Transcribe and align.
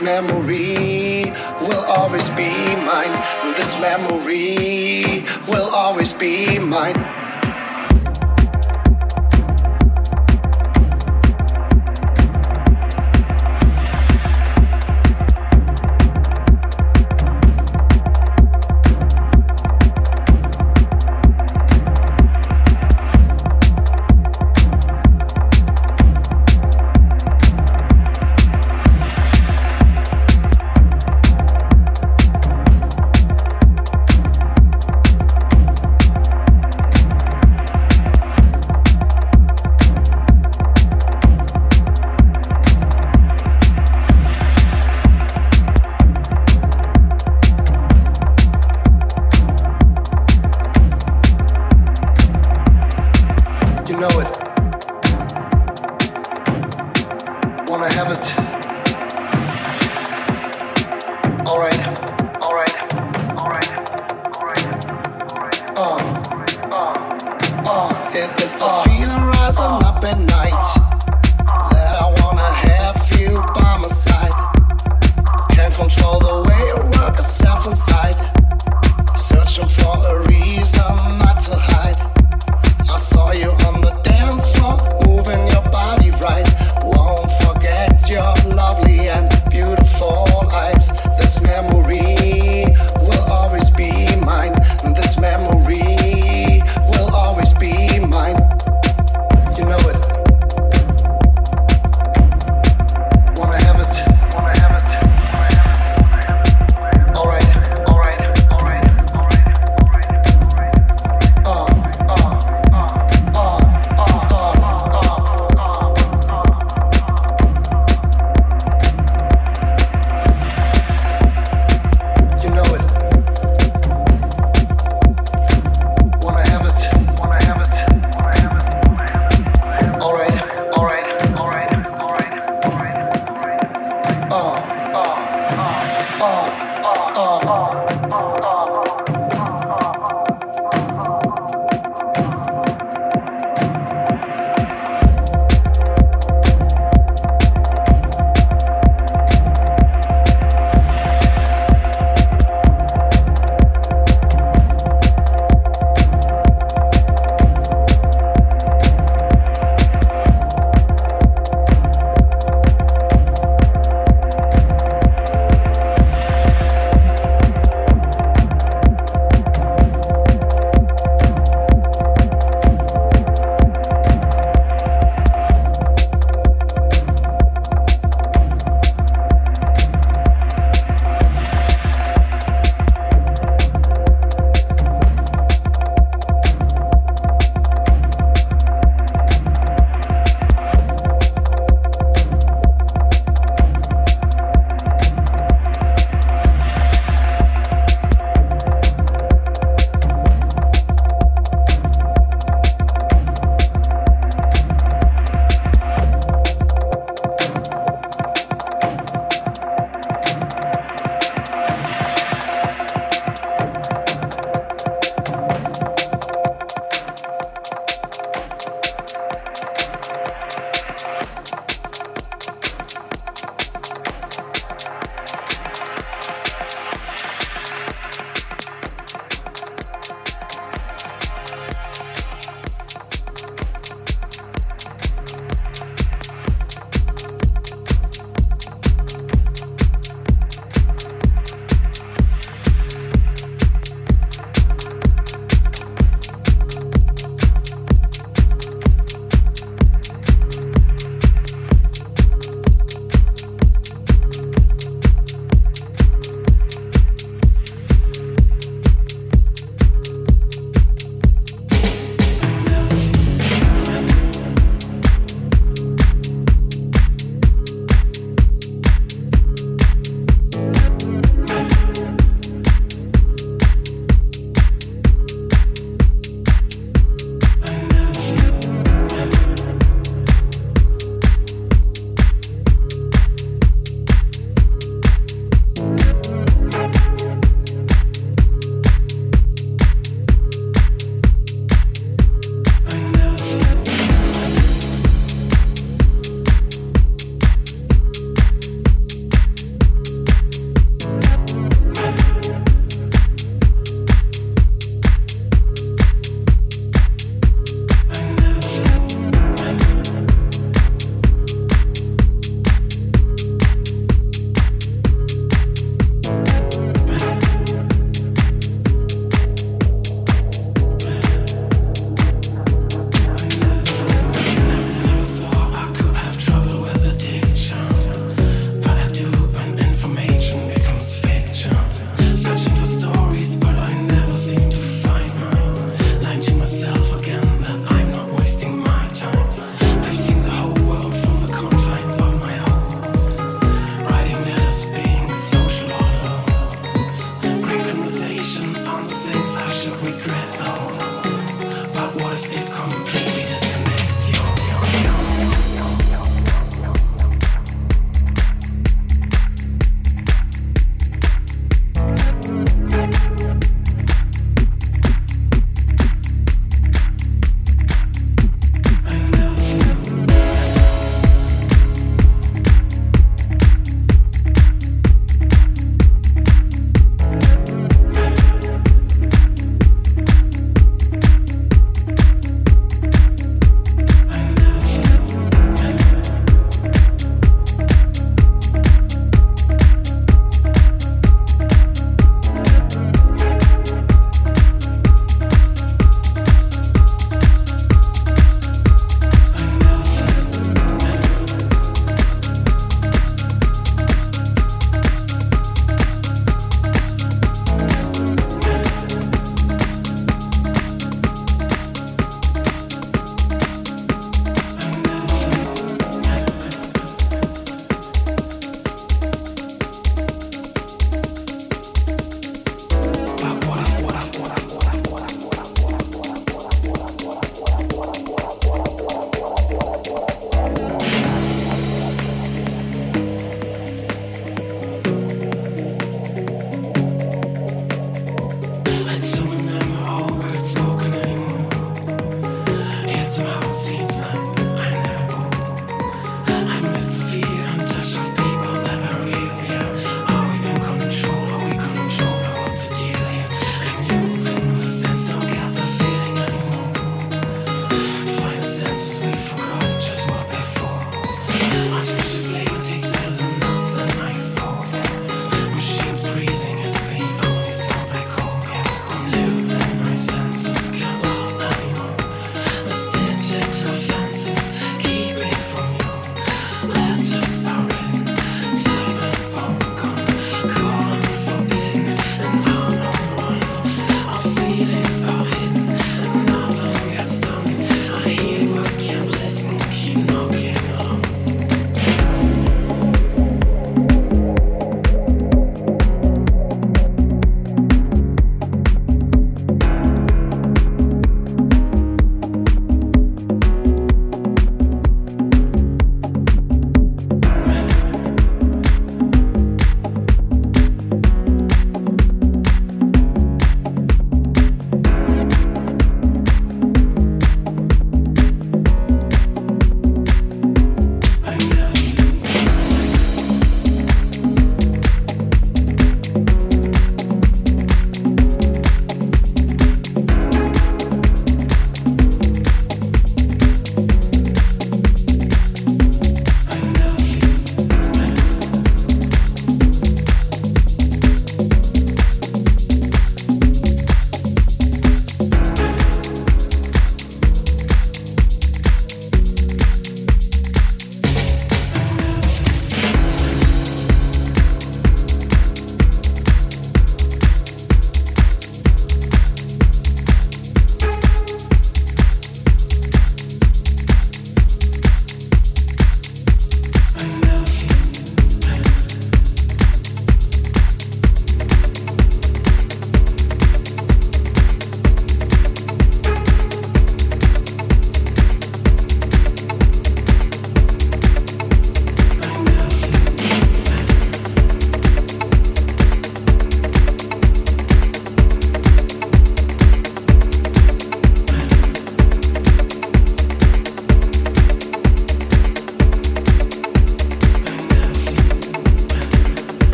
This 0.00 0.06
memory 0.06 1.30
will 1.60 1.84
always 1.84 2.30
be 2.30 2.48
mine. 2.88 3.12
This 3.52 3.78
memory 3.82 5.24
will 5.46 5.68
always 5.76 6.14
be 6.14 6.58
mine. 6.58 7.29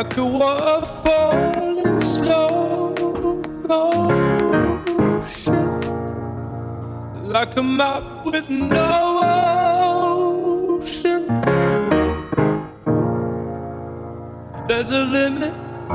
like 0.00 0.16
a 0.16 0.24
waterfall 0.24 1.86
in 1.86 2.00
slow 2.00 2.94
motion, 3.68 4.40
like 7.28 7.54
a 7.58 7.62
map 7.62 8.24
with 8.24 8.48
no 8.48 9.20
ocean. 10.80 11.26
There's 14.68 14.90
a 14.90 15.04
limit 15.04 15.52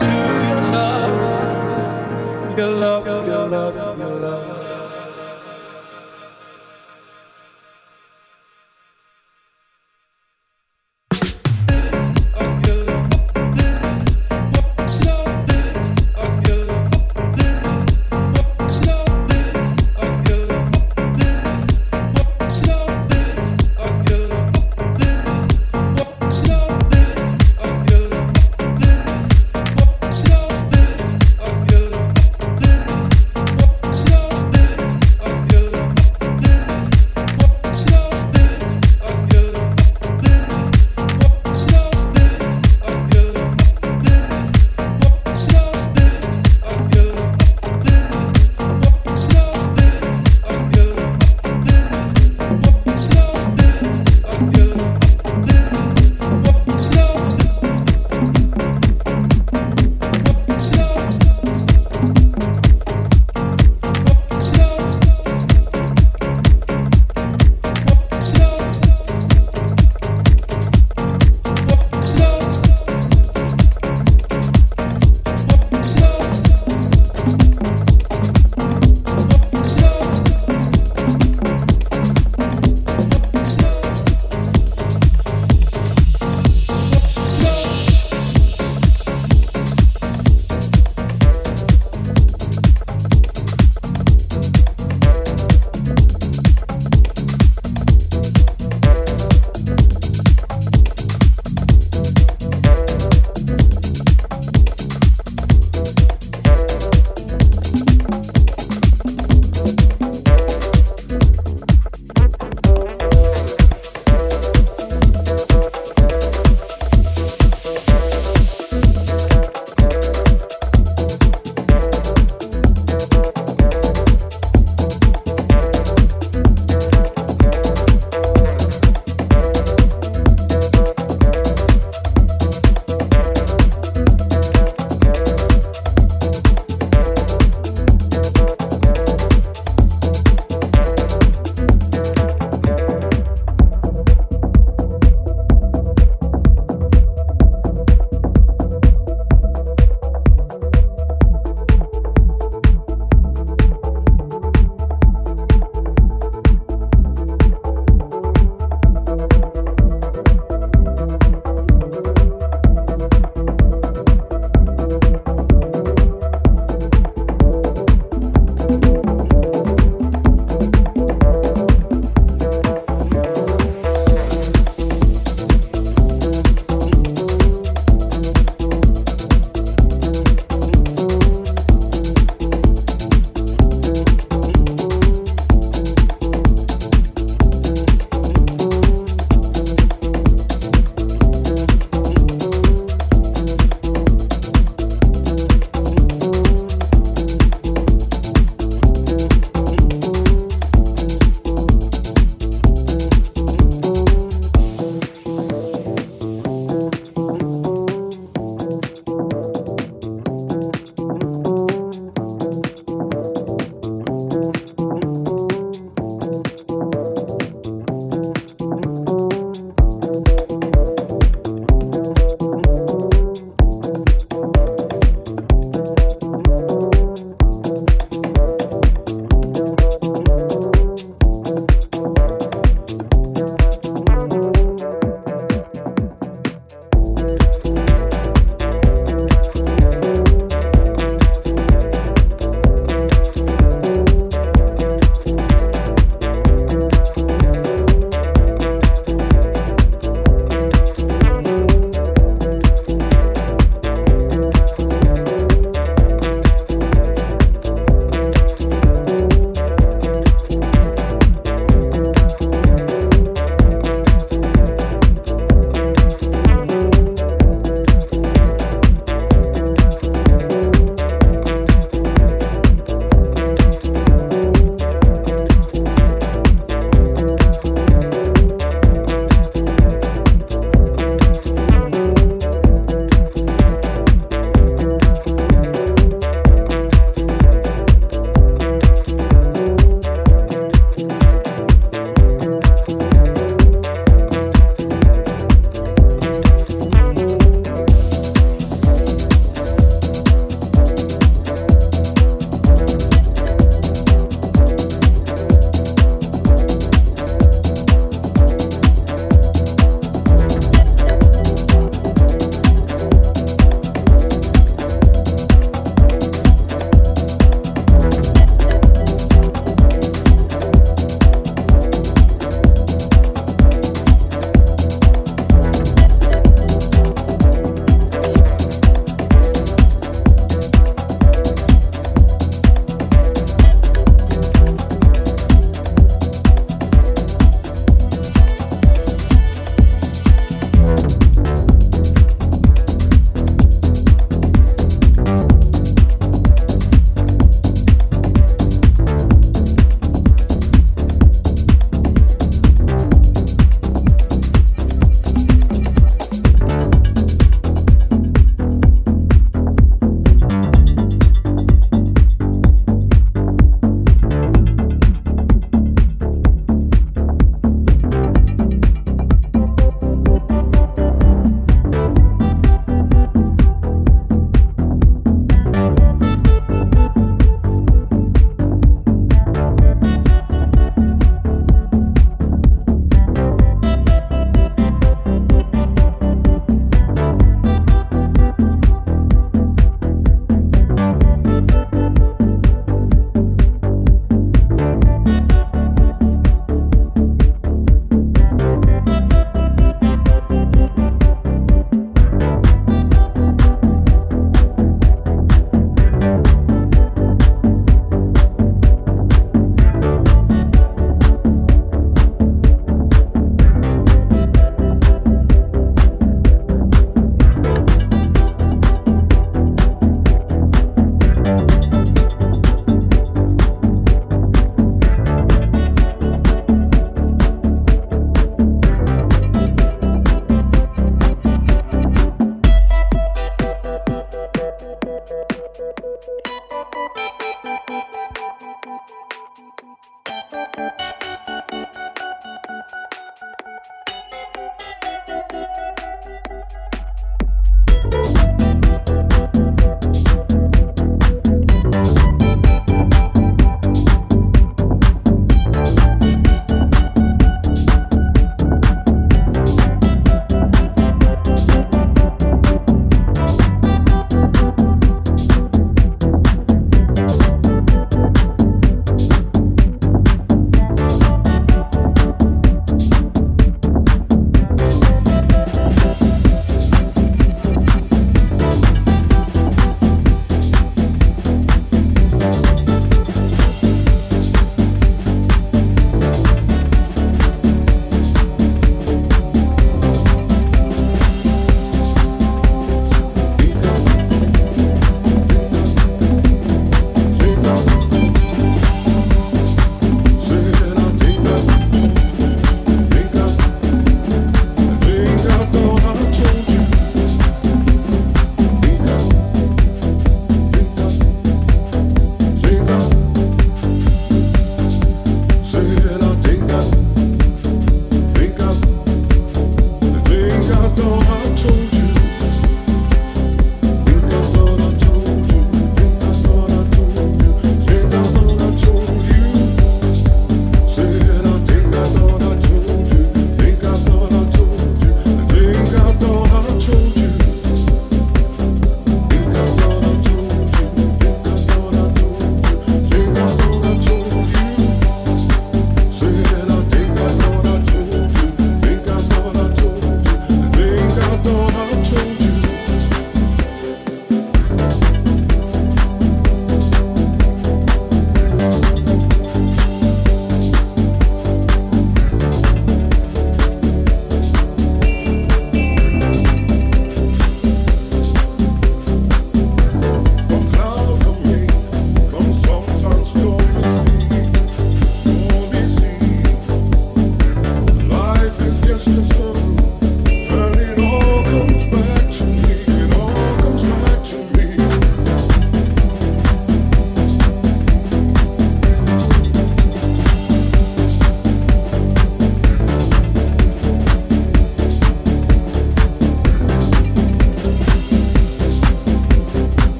to 0.00 0.10
your 0.50 0.62
love, 0.76 2.58
your 2.58 2.72
love, 2.82 3.06
your 3.06 3.48
love, 3.48 3.98
your 3.98 4.16
love. 4.20 4.35